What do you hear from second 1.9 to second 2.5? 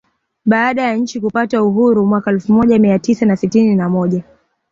mwaka